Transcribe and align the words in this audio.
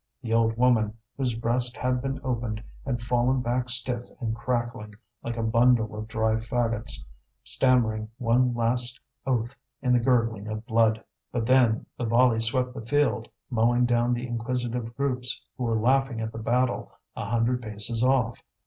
The 0.23 0.33
old 0.33 0.57
woman, 0.57 0.97
whose 1.15 1.35
breast 1.35 1.77
had 1.77 2.01
been 2.01 2.19
opened, 2.23 2.63
had 2.83 3.03
fallen 3.03 3.39
back 3.41 3.69
stiff 3.69 4.09
and 4.19 4.35
crackling, 4.35 4.95
like 5.21 5.37
a 5.37 5.43
bundle 5.43 5.95
of 5.95 6.07
dry 6.07 6.37
faggots, 6.37 7.05
stammering 7.43 8.09
one 8.17 8.55
last 8.55 8.99
oath 9.27 9.55
in 9.79 9.93
the 9.93 9.99
gurgling 9.99 10.47
of 10.47 10.65
blood. 10.65 11.03
But 11.31 11.45
then 11.45 11.85
the 11.99 12.05
volley 12.05 12.39
swept 12.39 12.73
the 12.73 12.81
field, 12.81 13.29
mowing 13.51 13.85
down 13.85 14.15
the 14.15 14.25
inquisitive 14.27 14.95
groups 14.97 15.39
who 15.55 15.65
were 15.65 15.79
laughing 15.79 16.19
at 16.19 16.31
the 16.31 16.39
battle 16.39 16.91
a 17.15 17.25
hundred 17.25 17.61
paces 17.61 18.03
off. 18.03 18.41